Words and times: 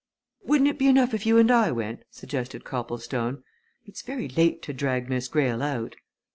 "Wouldn't 0.43 0.67
it 0.67 0.79
be 0.79 0.87
enough 0.87 1.13
if 1.13 1.27
you 1.27 1.37
and 1.37 1.51
I 1.51 1.71
went?" 1.71 2.05
suggested 2.09 2.63
Copplestone. 2.63 3.43
"It's 3.85 4.01
very 4.01 4.27
late 4.29 4.63
to 4.63 4.73
drag 4.73 5.07
Miss 5.09 5.27
Greyle 5.27 5.61
out." 5.61 5.95